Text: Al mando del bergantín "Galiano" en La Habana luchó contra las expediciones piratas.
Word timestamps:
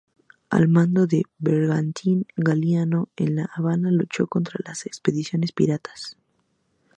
Al 0.49 0.67
mando 0.67 1.05
del 1.05 1.25
bergantín 1.37 2.25
"Galiano" 2.35 3.09
en 3.17 3.35
La 3.35 3.51
Habana 3.53 3.91
luchó 3.91 4.25
contra 4.25 4.55
las 4.65 4.87
expediciones 4.87 5.51
piratas. 5.51 6.17